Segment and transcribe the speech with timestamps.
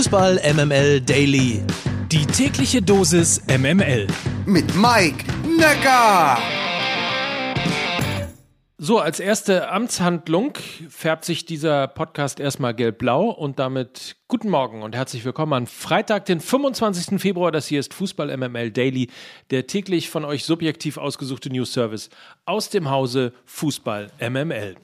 [0.00, 1.62] Fußball MML Daily.
[2.10, 4.06] Die tägliche Dosis MML.
[4.46, 6.38] Mit Mike Necker.
[8.78, 10.56] So, als erste Amtshandlung
[10.88, 16.24] färbt sich dieser Podcast erstmal gelb-blau und damit guten Morgen und herzlich willkommen an Freitag,
[16.24, 17.20] den 25.
[17.20, 17.52] Februar.
[17.52, 19.10] Das hier ist Fußball MML Daily,
[19.50, 22.08] der täglich von euch subjektiv ausgesuchte News Service
[22.46, 24.76] aus dem Hause Fußball MML.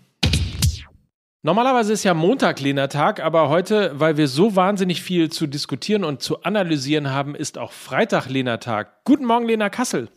[1.47, 6.21] Normalerweise ist ja Montag Lena-Tag, aber heute, weil wir so wahnsinnig viel zu diskutieren und
[6.21, 9.05] zu analysieren haben, ist auch Freitag Lena-Tag.
[9.05, 10.09] Guten Morgen, Lena Kassel.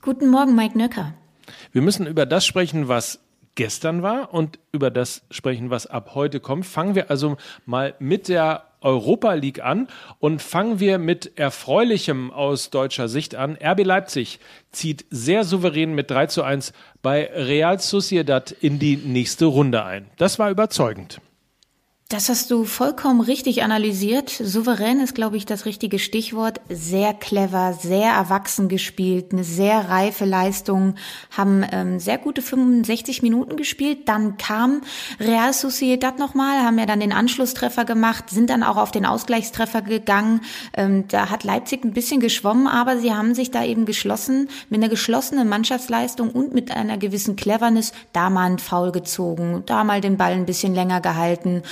[0.00, 1.12] Guten Morgen, Mike Nöcker.
[1.72, 3.20] Wir müssen über das sprechen, was
[3.54, 6.66] gestern war und über das sprechen, was ab heute kommt.
[6.66, 9.88] Fangen wir also mal mit der Europa League an
[10.18, 13.56] und fangen wir mit Erfreulichem aus deutscher Sicht an.
[13.62, 14.40] RB Leipzig
[14.72, 20.06] zieht sehr souverän mit 3 zu 1 bei Real Sociedad in die nächste Runde ein.
[20.16, 21.20] Das war überzeugend.
[22.12, 24.28] Das hast du vollkommen richtig analysiert.
[24.28, 26.60] Souverän ist, glaube ich, das richtige Stichwort.
[26.68, 30.96] Sehr clever, sehr erwachsen gespielt, eine sehr reife Leistung,
[31.34, 34.10] haben ähm, sehr gute 65 Minuten gespielt.
[34.10, 34.82] Dann kam
[35.20, 39.80] Real Sociedad nochmal, haben ja dann den Anschlusstreffer gemacht, sind dann auch auf den Ausgleichstreffer
[39.80, 40.42] gegangen.
[40.76, 44.82] Ähm, da hat Leipzig ein bisschen geschwommen, aber sie haben sich da eben geschlossen, mit
[44.82, 50.02] einer geschlossenen Mannschaftsleistung und mit einer gewissen Cleverness da mal einen Foul gezogen, da mal
[50.02, 51.62] den Ball ein bisschen länger gehalten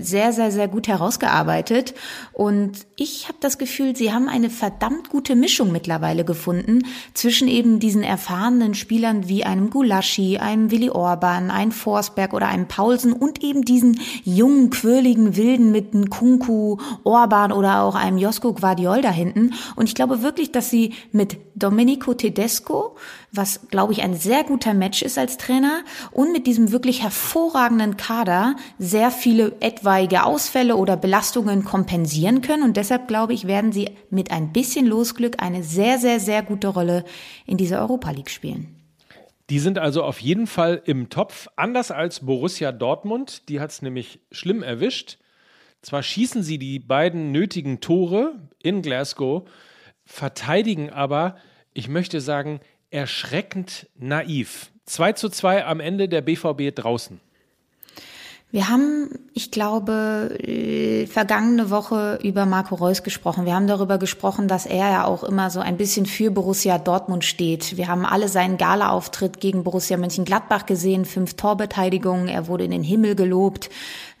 [0.00, 1.94] sehr, sehr, sehr gut herausgearbeitet.
[2.32, 6.82] Und ich habe das Gefühl, sie haben eine verdammt gute Mischung mittlerweile gefunden
[7.14, 12.68] zwischen eben diesen erfahrenen Spielern wie einem Gulaschi, einem Willi Orban, einem Forsberg oder einem
[12.68, 18.52] Paulsen und eben diesen jungen, quirligen Wilden mit einem Kunku, Orban oder auch einem Josko
[18.52, 19.54] Guardiol da hinten.
[19.76, 22.96] Und ich glaube wirklich, dass sie mit Domenico Tedesco,
[23.32, 27.96] was glaube ich ein sehr guter Match ist als Trainer, und mit diesem wirklich hervorragenden
[27.96, 32.62] Kader sehr viele etwaige Ausfälle oder Belastungen kompensieren können.
[32.62, 36.68] Und deshalb glaube ich, werden sie mit ein bisschen Losglück eine sehr, sehr, sehr gute
[36.68, 37.04] Rolle
[37.46, 38.76] in dieser Europa League spielen.
[39.50, 43.48] Die sind also auf jeden Fall im Topf, anders als Borussia Dortmund.
[43.48, 45.18] Die hat es nämlich schlimm erwischt.
[45.82, 49.48] Zwar schießen sie die beiden nötigen Tore in Glasgow,
[50.04, 51.36] verteidigen aber,
[51.72, 54.70] ich möchte sagen, erschreckend naiv.
[54.84, 57.20] 2 zu 2 am Ende der BVB draußen.
[58.52, 63.46] Wir haben, ich glaube, äh, vergangene Woche über Marco Reus gesprochen.
[63.46, 67.24] Wir haben darüber gesprochen, dass er ja auch immer so ein bisschen für Borussia Dortmund
[67.24, 67.76] steht.
[67.76, 72.82] Wir haben alle seinen Gala-Auftritt gegen Borussia Mönchengladbach gesehen, fünf Torbeteiligungen, er wurde in den
[72.82, 73.70] Himmel gelobt.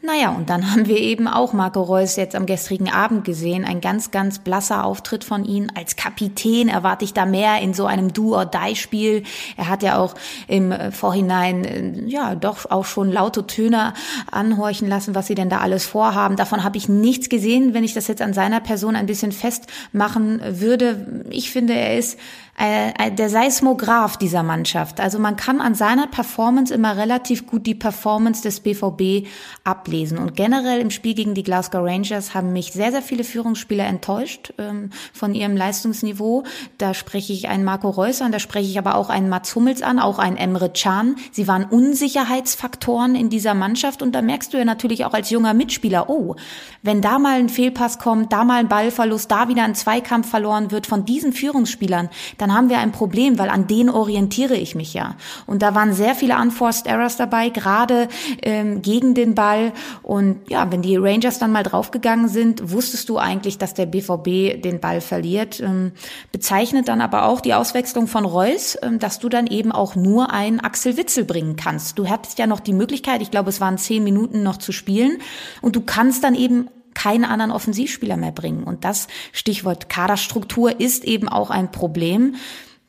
[0.02, 3.64] Naja, und dann haben wir eben auch Marco Reus jetzt am gestrigen Abend gesehen.
[3.64, 5.68] Ein ganz, ganz blasser Auftritt von ihm.
[5.74, 9.24] Als Kapitän erwarte ich da mehr in so einem Do-or-Die-Spiel.
[9.56, 10.14] Er hat ja auch
[10.48, 13.92] im äh, Vorhinein, äh, ja, doch auch schon laute Töne
[14.30, 16.36] anhorchen lassen, was sie denn da alles vorhaben.
[16.36, 20.40] Davon habe ich nichts gesehen, wenn ich das jetzt an seiner Person ein bisschen festmachen
[20.60, 21.24] würde.
[21.30, 22.18] Ich finde, er ist
[22.60, 25.00] äh, der Seismograph dieser Mannschaft.
[25.00, 29.26] Also man kann an seiner Performance immer relativ gut die Performance des BVB
[29.64, 30.18] ablesen.
[30.18, 34.52] Und generell im Spiel gegen die Glasgow Rangers haben mich sehr, sehr viele Führungsspieler enttäuscht
[34.58, 36.44] ähm, von ihrem Leistungsniveau.
[36.76, 39.80] Da spreche ich einen Marco Reus an, da spreche ich aber auch einen Mats Hummels
[39.80, 41.16] an, auch einen Emre Can.
[41.32, 45.54] Sie waren Unsicherheitsfaktoren in dieser Mannschaft und da merkst du ja natürlich auch als junger
[45.54, 46.36] Mitspieler, oh,
[46.82, 50.70] wenn da mal ein Fehlpass kommt, da mal ein Ballverlust, da wieder ein Zweikampf verloren
[50.70, 54.74] wird von diesen Führungsspielern, dann dann haben wir ein Problem, weil an denen orientiere ich
[54.74, 55.14] mich ja.
[55.46, 58.08] Und da waren sehr viele Unforced Errors dabei, gerade
[58.42, 59.72] ähm, gegen den Ball.
[60.02, 64.60] Und ja, wenn die Rangers dann mal draufgegangen sind, wusstest du eigentlich, dass der BVB
[64.62, 65.60] den Ball verliert.
[65.60, 65.92] Ähm,
[66.32, 70.32] bezeichnet dann aber auch die Auswechslung von Reus, ähm, dass du dann eben auch nur
[70.32, 71.98] einen Axel Witzel bringen kannst.
[71.98, 75.18] Du hattest ja noch die Möglichkeit, ich glaube, es waren zehn Minuten noch zu spielen.
[75.62, 76.68] Und du kannst dann eben
[77.00, 78.64] keinen anderen Offensivspieler mehr bringen.
[78.64, 82.34] Und das Stichwort Kaderstruktur ist eben auch ein Problem.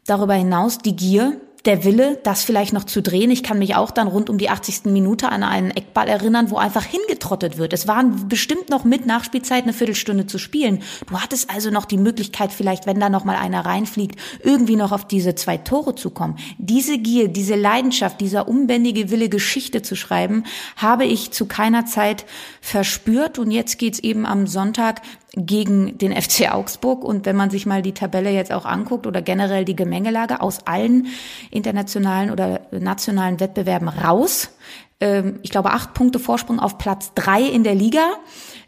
[0.05, 3.29] Darüber hinaus die Gier, der Wille, das vielleicht noch zu drehen.
[3.29, 4.85] Ich kann mich auch dann rund um die 80.
[4.85, 7.71] Minute an einen Eckball erinnern, wo einfach hingetrottet wird.
[7.73, 10.81] Es waren bestimmt noch mit Nachspielzeit eine Viertelstunde zu spielen.
[11.07, 14.91] Du hattest also noch die Möglichkeit, vielleicht, wenn da noch mal einer reinfliegt, irgendwie noch
[14.91, 16.37] auf diese zwei Tore zu kommen.
[16.57, 20.45] Diese Gier, diese Leidenschaft, dieser unbändige Wille, Geschichte zu schreiben,
[20.77, 22.25] habe ich zu keiner Zeit
[22.59, 23.37] verspürt.
[23.37, 25.01] Und jetzt geht's eben am Sonntag
[25.33, 27.03] gegen den FC Augsburg.
[27.03, 30.67] Und wenn man sich mal die Tabelle jetzt auch anguckt oder generell die Gemengelage aus
[30.67, 31.07] allen
[31.49, 34.49] internationalen oder nationalen Wettbewerben raus,
[34.99, 38.05] ähm, ich glaube acht Punkte Vorsprung auf Platz drei in der Liga,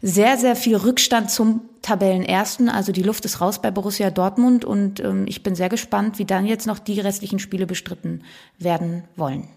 [0.02, 2.68] sehr, sehr viel Rückstand zum Tabellenersten.
[2.68, 6.24] Also die Luft ist raus bei Borussia Dortmund und ähm, ich bin sehr gespannt, wie
[6.24, 8.22] dann jetzt noch die restlichen Spiele bestritten
[8.58, 9.48] werden wollen.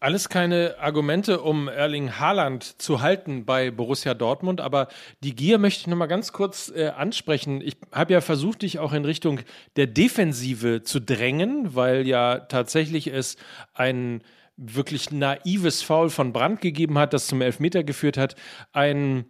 [0.00, 4.86] Alles keine Argumente, um Erling Haaland zu halten bei Borussia Dortmund, aber
[5.24, 7.60] die Gier möchte ich nochmal ganz kurz äh, ansprechen.
[7.60, 9.40] Ich habe ja versucht, dich auch in Richtung
[9.74, 13.38] der Defensive zu drängen, weil ja tatsächlich es
[13.74, 14.22] ein
[14.56, 18.36] wirklich naives Foul von Brandt gegeben hat, das zum Elfmeter geführt hat.
[18.72, 19.24] Ein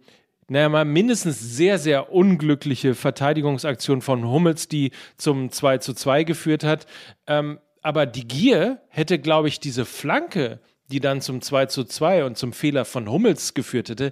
[0.49, 6.63] naja, mal mindestens sehr, sehr unglückliche Verteidigungsaktion von Hummels, die zum 2 zu 2 geführt
[6.63, 6.87] hat.
[7.27, 10.59] Ähm, aber die Gier hätte, glaube ich, diese Flanke,
[10.91, 14.11] die dann zum 2 zu 2 und zum Fehler von Hummels geführt hätte,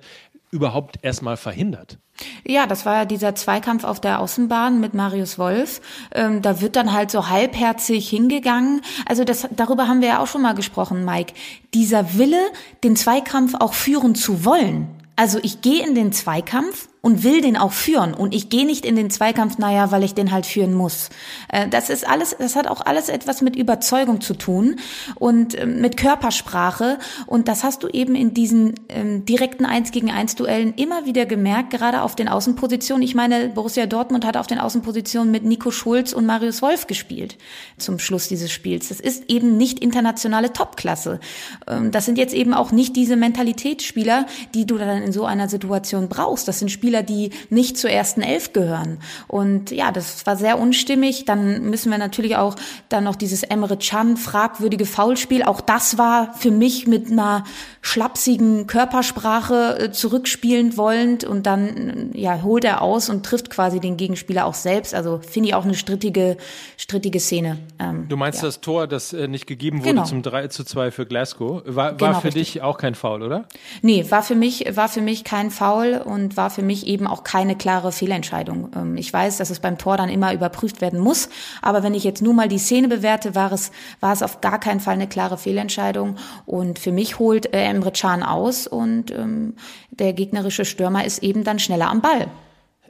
[0.52, 1.98] überhaupt erstmal verhindert.
[2.46, 5.82] Ja, das war ja dieser Zweikampf auf der Außenbahn mit Marius Wolf.
[6.14, 8.82] Ähm, da wird dann halt so halbherzig hingegangen.
[9.06, 11.34] Also das, darüber haben wir ja auch schon mal gesprochen, Mike.
[11.74, 12.42] Dieser Wille,
[12.84, 14.88] den Zweikampf auch führen zu wollen.
[15.16, 18.14] Also ich gehe in den Zweikampf und will den auch führen.
[18.14, 21.08] Und ich gehe nicht in den Zweikampf, naja, weil ich den halt führen muss.
[21.48, 24.76] Äh, das ist alles, das hat auch alles etwas mit Überzeugung zu tun
[25.16, 27.00] und ähm, mit Körpersprache.
[27.26, 31.26] Und das hast du eben in diesen ähm, direkten Eins gegen eins Duellen immer wieder
[31.26, 33.04] gemerkt, gerade auf den Außenpositionen.
[33.04, 37.38] Ich meine, Borussia Dortmund hat auf den Außenpositionen mit Nico Schulz und Marius Wolf gespielt
[37.78, 38.90] zum Schluss dieses Spiels.
[38.90, 41.22] Das ist eben nicht internationale Topklasse.
[41.70, 45.48] Ähm, das sind jetzt eben auch nicht diese Mentalitätsspieler, die du dann in so einer
[45.48, 46.50] Situation brauchst.
[46.50, 49.00] Das sind Spieler, Spieler, die nicht zur ersten Elf gehören.
[49.28, 51.26] Und ja, das war sehr unstimmig.
[51.26, 52.56] Dann müssen wir natürlich auch
[52.90, 55.44] dann noch dieses Emre Can fragwürdige Foulspiel.
[55.44, 57.44] Auch das war für mich mit einer
[57.82, 63.98] schlapsigen Körpersprache äh, zurückspielend wollend und dann ja holt er aus und trifft quasi den
[63.98, 64.94] Gegenspieler auch selbst.
[64.94, 66.38] Also finde ich auch eine strittige,
[66.78, 67.58] strittige Szene.
[67.80, 68.48] Ähm, du meinst ja.
[68.48, 70.04] das Tor, das äh, nicht gegeben wurde genau.
[70.04, 72.54] zum 3 zu 2 für Glasgow, war, genau, war für richtig.
[72.54, 73.46] dich auch kein Foul, oder?
[73.82, 77.24] Nee, war für mich, war für mich kein Foul und war für mich eben auch
[77.24, 78.72] keine klare Fehlentscheidung.
[78.76, 81.30] Ähm, ich weiß, dass es beim Tor dann immer überprüft werden muss,
[81.62, 84.60] aber wenn ich jetzt nur mal die Szene bewerte, war es, war es auf gar
[84.60, 86.18] keinen Fall eine klare Fehlentscheidung.
[86.46, 89.56] Und für mich holt äh, Emre Can aus und ähm,
[89.90, 92.28] der gegnerische Stürmer ist eben dann schneller am Ball.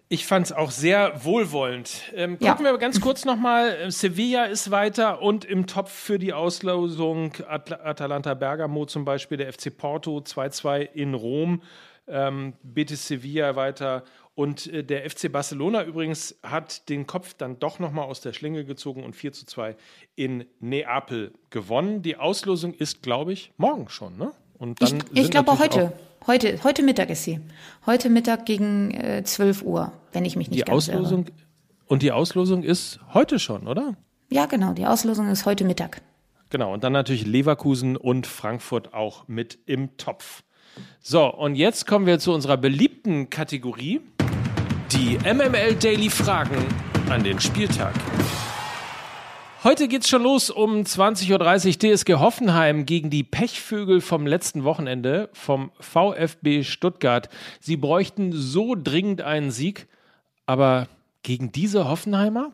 [0.09, 2.13] Ich fand es auch sehr wohlwollend.
[2.15, 2.71] Ähm, gucken ja.
[2.71, 3.91] wir ganz kurz nochmal.
[3.91, 9.51] Sevilla ist weiter und im Topf für die Auslosung At Atalanta Bergamo zum Beispiel, der
[9.51, 11.61] FC Porto 2-2 in Rom
[12.07, 14.03] ähm, Betis Sevilla weiter.
[14.35, 18.65] Und äh, der FC Barcelona übrigens hat den Kopf dann doch nochmal aus der Schlinge
[18.65, 19.75] gezogen und 4 zu 2
[20.15, 22.01] in Neapel gewonnen.
[22.01, 24.31] Die Auslosung ist, glaube ich, morgen schon, ne?
[24.57, 25.93] Und dann ich, ich glaube heute.
[26.25, 27.39] Heute, heute Mittag ist sie.
[27.85, 31.33] Heute Mittag gegen äh, 12 Uhr, wenn ich mich nicht die ganz Auslosung, irre.
[31.85, 33.95] Und die Auslosung ist heute schon, oder?
[34.29, 34.73] Ja, genau.
[34.73, 36.01] Die Auslosung ist heute Mittag.
[36.49, 36.73] Genau.
[36.73, 40.43] Und dann natürlich Leverkusen und Frankfurt auch mit im Topf.
[41.01, 44.01] So, und jetzt kommen wir zu unserer beliebten Kategorie.
[44.91, 46.57] Die MML Daily Fragen
[47.09, 47.93] an den Spieltag.
[49.63, 55.29] Heute geht's schon los um 20.30 Uhr TSG Hoffenheim gegen die Pechvögel vom letzten Wochenende
[55.33, 57.27] vom VfB Stuttgart.
[57.59, 59.87] Sie bräuchten so dringend einen Sieg,
[60.45, 60.87] aber
[61.23, 62.53] gegen diese Hoffenheimer?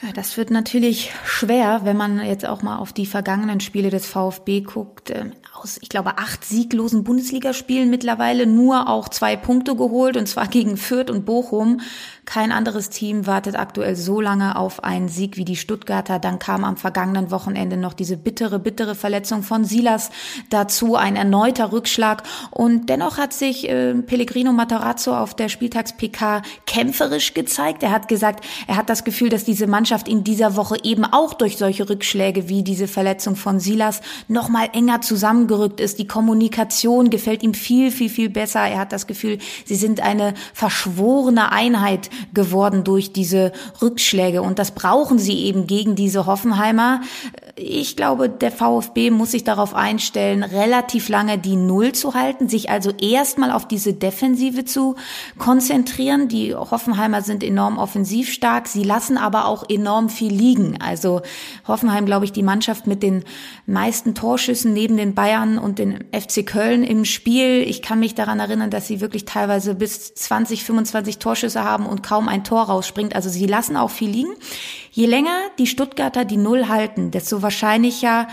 [0.00, 4.06] Ja, das wird natürlich schwer, wenn man jetzt auch mal auf die vergangenen Spiele des
[4.06, 5.10] VfB guckt.
[5.10, 10.46] Ähm, aus, ich glaube, acht sieglosen Bundesligaspielen mittlerweile nur auch zwei Punkte geholt und zwar
[10.48, 11.80] gegen Fürth und Bochum.
[12.26, 16.18] Kein anderes Team wartet aktuell so lange auf einen Sieg wie die Stuttgarter.
[16.18, 20.10] Dann kam am vergangenen Wochenende noch diese bittere, bittere Verletzung von Silas
[20.50, 22.22] dazu, ein erneuter Rückschlag.
[22.50, 27.82] Und dennoch hat sich äh, Pellegrino Matarazzo auf der Spieltags-PK kämpferisch gezeigt.
[27.82, 31.34] Er hat gesagt, er hat das Gefühl, dass diese Mannschaft in dieser Woche eben auch
[31.34, 35.98] durch solche Rückschläge wie diese Verletzung von Silas nochmal enger zusammengerückt ist.
[35.98, 38.60] Die Kommunikation gefällt ihm viel, viel, viel besser.
[38.60, 44.42] Er hat das Gefühl, sie sind eine verschworene Einheit geworden durch diese Rückschläge.
[44.42, 47.00] Und das brauchen sie eben gegen diese Hoffenheimer.
[47.56, 52.70] Ich glaube, der VfB muss sich darauf einstellen, relativ lange die Null zu halten, sich
[52.70, 54.94] also erstmal auf diese Defensive zu
[55.38, 56.28] konzentrieren.
[56.28, 58.68] Die Hoffenheimer sind enorm offensiv stark.
[58.68, 60.80] Sie lassen aber auch enorm viel liegen.
[60.80, 61.22] Also
[61.66, 63.24] Hoffenheim, glaube ich, die Mannschaft mit den
[63.66, 67.62] meisten Torschüssen neben den Bayern und den FC Köln im Spiel.
[67.62, 72.02] Ich kann mich daran erinnern, dass sie wirklich teilweise bis 20, 25 Torschüsse haben und
[72.02, 73.14] kaum ein Tor rausspringt.
[73.14, 74.32] Also sie lassen auch viel liegen.
[74.90, 78.28] Je länger die Stuttgarter die Null halten, desto wahrscheinlicher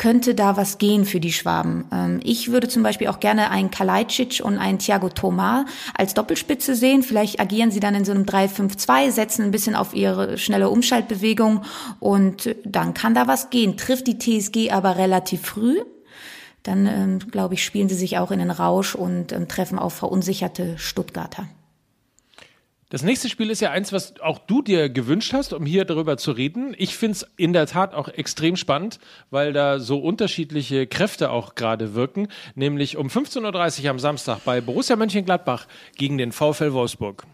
[0.00, 1.84] könnte da was gehen für die Schwaben.
[1.92, 6.74] Ähm, ich würde zum Beispiel auch gerne einen Kalajdzic und einen Thiago Tomar als Doppelspitze
[6.74, 7.02] sehen.
[7.02, 11.64] Vielleicht agieren sie dann in so einem 3-5-2, setzen ein bisschen auf ihre schnelle Umschaltbewegung
[11.98, 13.76] und dann kann da was gehen.
[13.76, 15.76] Trifft die TSG aber relativ früh,
[16.62, 19.92] dann ähm, glaube ich, spielen sie sich auch in den Rausch und ähm, treffen auf
[19.92, 21.46] verunsicherte Stuttgarter.
[22.90, 26.16] Das nächste Spiel ist ja eins, was auch du dir gewünscht hast, um hier darüber
[26.16, 26.74] zu reden.
[26.76, 28.98] Ich finde es in der Tat auch extrem spannend,
[29.30, 32.26] weil da so unterschiedliche Kräfte auch gerade wirken.
[32.56, 37.26] Nämlich um 15.30 Uhr am Samstag bei Borussia Mönchengladbach gegen den VfL Wolfsburg.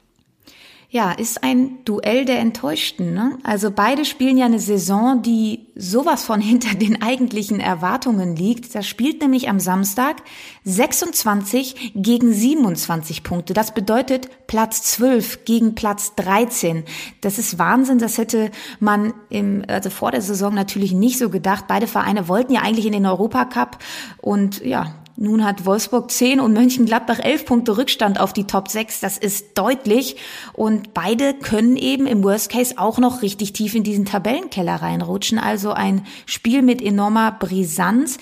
[0.96, 3.12] Ja, ist ein Duell der Enttäuschten.
[3.12, 3.36] Ne?
[3.42, 8.74] Also beide spielen ja eine Saison, die sowas von hinter den eigentlichen Erwartungen liegt.
[8.74, 10.22] Das spielt nämlich am Samstag
[10.64, 13.52] 26 gegen 27 Punkte.
[13.52, 16.84] Das bedeutet Platz 12 gegen Platz 13.
[17.20, 17.98] Das ist Wahnsinn.
[17.98, 18.50] Das hätte
[18.80, 21.66] man im, also vor der Saison natürlich nicht so gedacht.
[21.68, 23.76] Beide Vereine wollten ja eigentlich in den Europacup
[24.22, 29.00] und ja, nun hat Wolfsburg 10 und Mönchengladbach 11 Punkte Rückstand auf die Top 6.
[29.00, 30.16] Das ist deutlich.
[30.52, 35.38] Und beide können eben im Worst Case auch noch richtig tief in diesen Tabellenkeller reinrutschen.
[35.38, 38.18] Also ein Spiel mit enormer Brisanz.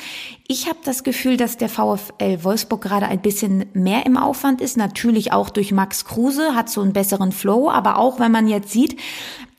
[0.46, 4.76] Ich habe das Gefühl, dass der VfL Wolfsburg gerade ein bisschen mehr im Aufwand ist.
[4.76, 7.70] Natürlich auch durch Max Kruse, hat so einen besseren Flow.
[7.70, 9.00] Aber auch wenn man jetzt sieht,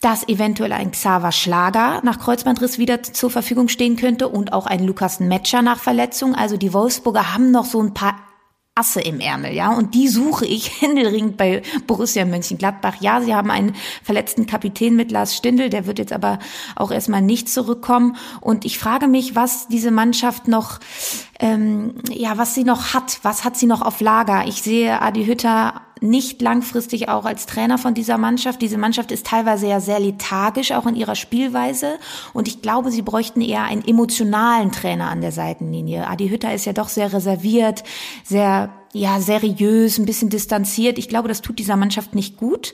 [0.06, 4.86] dass eventuell ein Xaver Schlager nach Kreuzbandriss wieder zur Verfügung stehen könnte und auch ein
[4.86, 6.36] Lukas Metscher nach Verletzung.
[6.36, 8.14] Also die Wolfsburger haben noch so ein paar
[8.76, 12.98] Asse im Ärmel, ja, und die suche ich händeringend bei Borussia Mönchengladbach.
[13.00, 16.38] Ja, sie haben einen verletzten Kapitän mit Lars Stindl, der wird jetzt aber
[16.76, 18.16] auch erstmal nicht zurückkommen.
[18.42, 20.82] Und ich frage mich, was diese Mannschaft noch,
[21.40, 24.46] ähm, ja, was sie noch hat, was hat sie noch auf Lager?
[24.46, 28.62] Ich sehe Adi Hütter nicht langfristig auch als Trainer von dieser Mannschaft.
[28.62, 31.98] Diese Mannschaft ist teilweise ja sehr lethargisch, auch in ihrer Spielweise.
[32.34, 36.08] Und ich glaube, sie bräuchten eher einen emotionalen Trainer an der Seitenlinie.
[36.08, 37.84] Adi Hütter ist ja doch sehr reserviert,
[38.24, 40.98] sehr, ja, seriös, ein bisschen distanziert.
[40.98, 42.74] Ich glaube, das tut dieser Mannschaft nicht gut.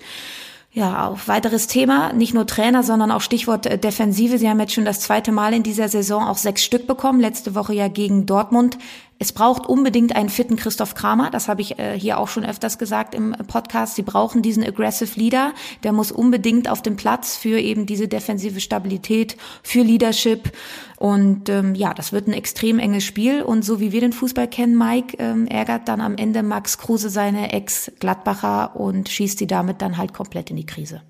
[0.74, 4.38] Ja, auch weiteres Thema, nicht nur Trainer, sondern auch Stichwort äh, Defensive.
[4.38, 7.56] Sie haben jetzt schon das zweite Mal in dieser Saison auch sechs Stück bekommen, letzte
[7.56, 8.78] Woche ja gegen Dortmund.
[9.22, 12.80] Es braucht unbedingt einen fitten Christoph Kramer, das habe ich äh, hier auch schon öfters
[12.80, 13.94] gesagt im Podcast.
[13.94, 18.60] Sie brauchen diesen aggressive Leader, der muss unbedingt auf dem Platz für eben diese defensive
[18.60, 20.52] Stabilität, für Leadership.
[20.98, 23.44] Und ähm, ja, das wird ein extrem enges Spiel.
[23.44, 27.12] Und so wie wir den Fußball kennen, Mike, ähm, ärgert dann am Ende Max Kruse
[27.12, 31.04] seine Ex-Gladbacher und schießt die damit dann halt komplett in die Krise.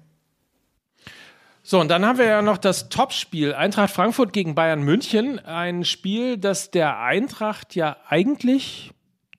[1.72, 5.40] So, und dann haben wir ja noch das Topspiel Eintracht Frankfurt gegen Bayern München.
[5.40, 8.92] Ein Spiel, das der Eintracht ja eigentlich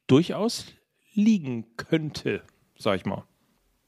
[0.07, 0.65] durchaus
[1.13, 2.41] liegen könnte,
[2.79, 3.25] sag ich mal.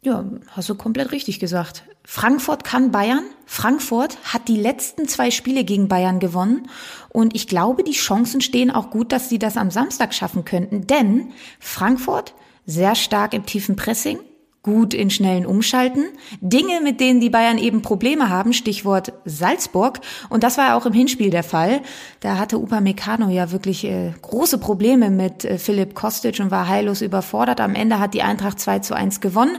[0.03, 1.85] Ja, hast du komplett richtig gesagt.
[2.05, 3.25] Frankfurt kann Bayern.
[3.47, 6.69] Frankfurt hat die letzten zwei Spiele gegen Bayern gewonnen.
[7.09, 10.87] Und ich glaube, die Chancen stehen auch gut, dass sie das am Samstag schaffen könnten.
[10.87, 12.35] Denn Frankfurt
[12.67, 14.19] sehr stark im tiefen Pressing,
[14.65, 16.07] gut in schnellen Umschalten.
[16.41, 20.01] Dinge, mit denen die Bayern eben Probleme haben, Stichwort Salzburg.
[20.31, 21.83] Und das war auch im Hinspiel der Fall.
[22.21, 27.03] Da hatte Upamecano ja wirklich äh, große Probleme mit äh, Philipp Kostic und war heillos
[27.03, 27.61] überfordert.
[27.61, 29.59] Am Ende hat die Eintracht 2 zu 1 gewonnen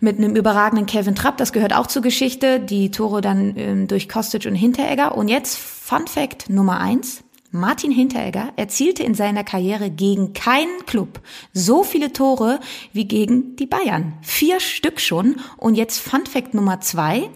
[0.00, 1.38] mit einem überragenden Kevin Trapp.
[1.38, 2.60] Das gehört auch zur Geschichte.
[2.60, 5.16] Die Tore dann ähm, durch Kostic und Hinteregger.
[5.16, 7.23] Und jetzt Fun Fact Nummer eins.
[7.54, 11.20] Martin Hinteregger erzielte in seiner Karriere gegen keinen Club
[11.52, 12.58] so viele Tore
[12.92, 14.14] wie gegen die Bayern.
[14.22, 15.36] Vier Stück schon.
[15.56, 17.30] Und jetzt Fun Fact Nummer zwei.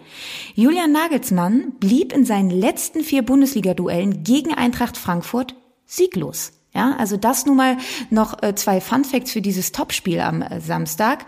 [0.56, 5.54] Julian Nagelsmann blieb in seinen letzten vier Bundesliga-Duellen gegen Eintracht Frankfurt
[5.86, 6.52] sieglos.
[6.74, 7.76] Ja, also das nun mal
[8.10, 11.26] noch äh, zwei Fun Facts für dieses Topspiel am äh, Samstag.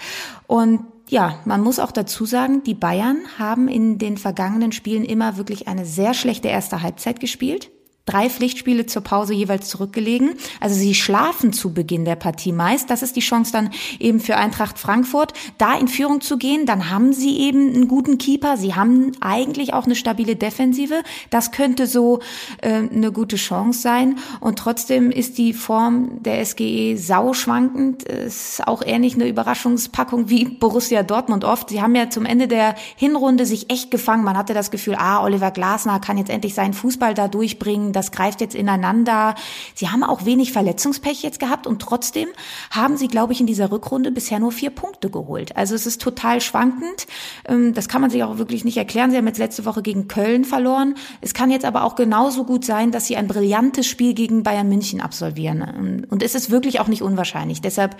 [0.49, 5.37] Und ja, man muss auch dazu sagen, die Bayern haben in den vergangenen Spielen immer
[5.37, 7.71] wirklich eine sehr schlechte erste Halbzeit gespielt
[8.11, 10.35] drei Pflichtspiele zur Pause jeweils zurückgelegen.
[10.59, 12.91] Also sie schlafen zu Beginn der Partie meist.
[12.91, 16.67] Das ist die Chance dann eben für Eintracht Frankfurt, da in Führung zu gehen.
[16.67, 18.57] Dann haben sie eben einen guten Keeper.
[18.57, 21.03] Sie haben eigentlich auch eine stabile Defensive.
[21.31, 22.21] Das könnte so
[22.63, 24.19] äh, eine gute Chance sein.
[24.41, 28.03] Und trotzdem ist die Form der SGE sau schwankend.
[28.03, 31.71] Ist auch eher nicht eine Überraschungspackung wie Borussia Dortmund oft.
[31.71, 34.25] Sie haben ja zum Ende der Hinrunde sich echt gefangen.
[34.25, 38.13] Man hatte das Gefühl, ah, Oliver Glasner kann jetzt endlich seinen Fußball da durchbringen das
[38.13, 39.35] greift jetzt ineinander.
[39.75, 42.29] Sie haben auch wenig Verletzungspech jetzt gehabt und trotzdem
[42.71, 45.55] haben sie, glaube ich, in dieser Rückrunde bisher nur vier Punkte geholt.
[45.57, 47.07] Also es ist total schwankend.
[47.47, 49.11] Ähm, das kann man sich auch wirklich nicht erklären.
[49.11, 50.95] Sie haben jetzt letzte Woche gegen Köln verloren.
[51.21, 54.69] Es kann jetzt aber auch genauso gut sein, dass sie ein brillantes Spiel gegen Bayern
[54.69, 55.63] München absolvieren.
[55.63, 57.61] Ähm, und es ist wirklich auch nicht unwahrscheinlich.
[57.61, 57.97] Deshalb,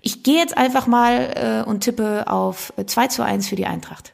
[0.00, 4.12] ich gehe jetzt einfach mal äh, und tippe auf 2 zu 1 für die Eintracht.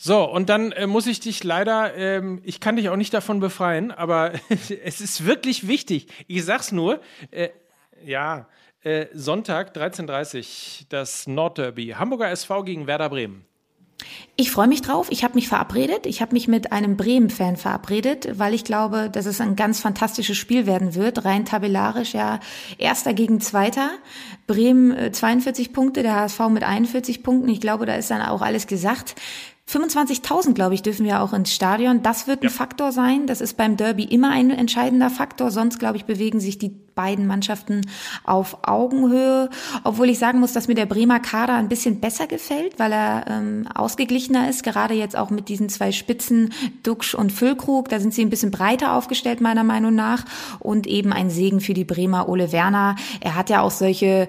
[0.00, 3.40] So, und dann äh, muss ich dich leider, ähm, ich kann dich auch nicht davon
[3.40, 4.30] befreien, aber
[4.84, 6.06] es ist wirklich wichtig.
[6.28, 7.00] Ich sag's nur,
[7.32, 7.48] äh,
[8.04, 8.46] ja,
[8.84, 11.96] äh, Sonntag 13.30 das Nordderby.
[11.98, 13.44] Hamburger SV gegen Werder Bremen.
[14.36, 15.08] Ich freue mich drauf.
[15.10, 16.06] Ich habe mich verabredet.
[16.06, 20.36] Ich habe mich mit einem Bremen-Fan verabredet, weil ich glaube, dass es ein ganz fantastisches
[20.36, 21.24] Spiel werden wird.
[21.24, 22.38] Rein tabellarisch, ja,
[22.78, 23.90] erster gegen zweiter.
[24.46, 27.48] Bremen 42 äh, Punkte, der HSV mit 41 Punkten.
[27.48, 29.16] Ich glaube, da ist dann auch alles gesagt.
[29.68, 32.02] 25.000, glaube ich, dürfen wir auch ins Stadion.
[32.02, 32.48] Das wird ja.
[32.48, 33.26] ein Faktor sein.
[33.26, 35.50] Das ist beim Derby immer ein entscheidender Faktor.
[35.50, 37.82] Sonst, glaube ich, bewegen sich die beiden Mannschaften
[38.24, 39.50] auf Augenhöhe.
[39.84, 43.26] Obwohl ich sagen muss, dass mir der Bremer Kader ein bisschen besser gefällt, weil er
[43.28, 44.62] ähm, ausgeglichener ist.
[44.62, 47.90] Gerade jetzt auch mit diesen zwei Spitzen, Duxch und Füllkrug.
[47.90, 50.24] Da sind sie ein bisschen breiter aufgestellt, meiner Meinung nach.
[50.60, 52.96] Und eben ein Segen für die Bremer Ole Werner.
[53.20, 54.28] Er hat ja auch solche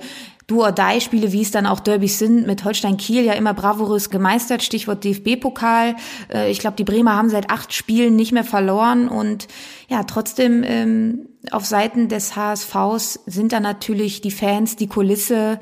[0.50, 5.04] Do-or-Die-Spiele, wie es dann auch Derbys sind, mit Holstein Kiel ja immer bravourös gemeistert, Stichwort
[5.04, 5.96] DFB-Pokal.
[6.34, 9.48] Äh, ich glaube, die Bremer haben seit acht Spielen nicht mehr verloren und
[9.88, 15.60] ja, trotzdem ähm, auf Seiten des HSVs sind da natürlich die Fans, die Kulisse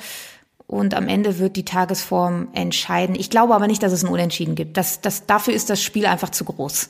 [0.66, 3.16] und am Ende wird die Tagesform entscheiden.
[3.16, 4.78] Ich glaube aber nicht, dass es ein Unentschieden gibt.
[4.78, 6.90] Das, das, dafür ist das Spiel einfach zu groß.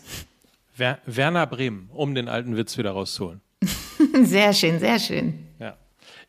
[1.05, 3.41] Werner Bremen, um den alten Witz wieder rauszuholen.
[4.23, 5.46] sehr schön, sehr schön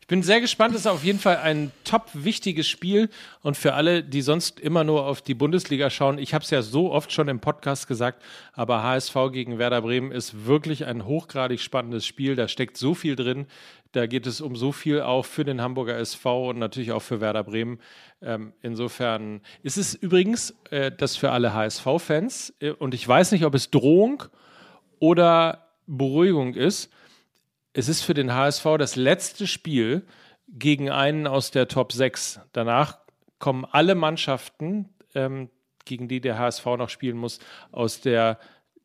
[0.09, 0.73] bin sehr gespannt.
[0.73, 3.09] Es ist auf jeden Fall ein top wichtiges Spiel.
[3.41, 6.63] Und für alle, die sonst immer nur auf die Bundesliga schauen, ich habe es ja
[6.63, 8.23] so oft schon im Podcast gesagt,
[8.53, 12.35] aber HSV gegen Werder Bremen ist wirklich ein hochgradig spannendes Spiel.
[12.35, 13.45] Da steckt so viel drin.
[13.91, 17.21] Da geht es um so viel auch für den Hamburger SV und natürlich auch für
[17.21, 17.79] Werder Bremen.
[18.23, 22.55] Ähm, insofern ist es übrigens äh, das für alle HSV-Fans.
[22.59, 24.23] Äh, und ich weiß nicht, ob es Drohung
[24.97, 26.91] oder Beruhigung ist
[27.73, 30.05] es ist für den HSV das letzte Spiel
[30.47, 32.41] gegen einen aus der Top 6.
[32.51, 32.99] Danach
[33.37, 35.49] kommen alle Mannschaften, ähm,
[35.85, 37.39] gegen die der HSV noch spielen muss,
[37.71, 38.39] aus der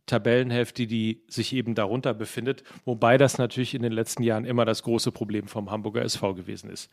[0.06, 4.82] Tabellenhälfte, die sich eben darunter befindet, wobei das natürlich in den letzten Jahren immer das
[4.82, 6.90] große Problem vom Hamburger SV gewesen ist.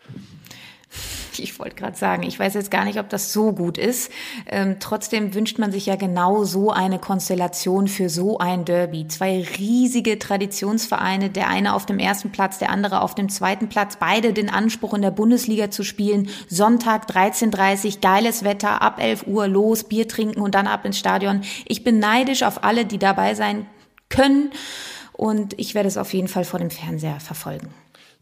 [1.38, 4.12] Ich wollte gerade sagen, ich weiß jetzt gar nicht, ob das so gut ist.
[4.48, 9.08] Ähm, trotzdem wünscht man sich ja genau so eine Konstellation für so ein Derby.
[9.08, 13.96] Zwei riesige Traditionsvereine, der eine auf dem ersten Platz, der andere auf dem zweiten Platz,
[13.96, 16.30] beide den Anspruch in der Bundesliga zu spielen.
[16.48, 21.42] Sonntag 13.30 geiles Wetter, ab 11 Uhr los, Bier trinken und dann ab ins Stadion.
[21.66, 23.66] Ich bin neidisch auf alle, die dabei sein
[24.10, 24.52] können
[25.14, 27.70] und ich werde es auf jeden Fall vor dem Fernseher verfolgen.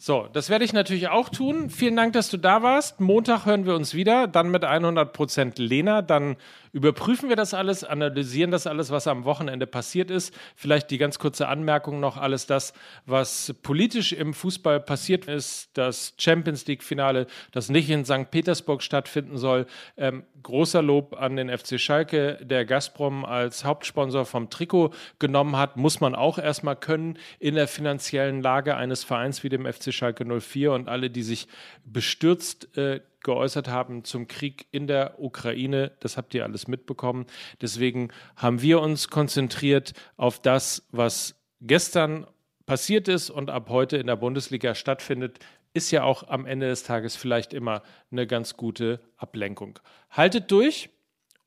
[0.02, 1.70] So, das werde ich natürlich auch tun.
[1.70, 3.02] Vielen Dank, dass du da warst.
[3.02, 6.02] Montag hören wir uns wieder, dann mit 100% Lena.
[6.02, 6.38] Dann
[6.72, 10.34] überprüfen wir das alles, analysieren das alles, was am Wochenende passiert ist.
[10.56, 12.74] Vielleicht die ganz kurze Anmerkung noch, alles das,
[13.06, 18.32] was politisch im Fußball passiert ist, das Champions League-Finale, das nicht in St.
[18.32, 19.66] Petersburg stattfinden soll.
[19.98, 25.78] Ähm, großer Lob an den FC Schalke, der Gazprom als Hauptsponsor vom Trikot genommen hat,
[25.78, 30.26] muss man auch erstmal können in der finanziellen Lage eines Vereins wie dem FC Schalke
[30.26, 31.48] 04 und alle, die sich
[31.86, 37.26] bestürzt äh, geäußert haben zum Krieg in der Ukraine, das habt ihr alles mitbekommen.
[37.62, 42.26] Deswegen haben wir uns konzentriert auf das, was gestern
[42.66, 45.40] passiert ist und ab heute in der Bundesliga stattfindet
[45.74, 49.80] ist ja auch am Ende des Tages vielleicht immer eine ganz gute Ablenkung.
[50.10, 50.90] Haltet durch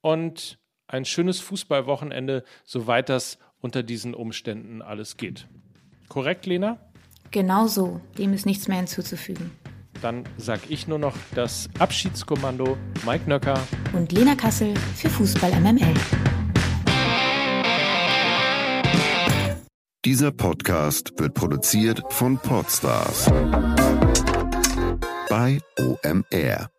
[0.01, 5.49] und ein schönes Fußballwochenende, soweit das unter diesen Umständen alles geht.
[6.09, 6.79] Korrekt, Lena?
[7.31, 8.01] Genau so.
[8.19, 9.51] Dem ist nichts mehr hinzuzufügen.
[10.03, 13.59] Dann sage ich nur noch das Abschiedskommando Mike Nöcker
[13.93, 15.95] und Lena Kassel für Fußball MML.
[20.05, 23.31] Dieser Podcast wird produziert von Podstars
[25.29, 26.72] bei OMR.